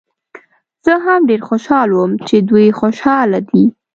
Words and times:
زه 0.85 0.93
هم 1.05 1.21
ډېر 1.29 1.41
خوشحاله 1.49 1.93
وم 1.97 2.11
چې 2.27 2.35
دوی 2.49 2.67
خوشحاله 2.79 3.39
دي. 3.49 3.65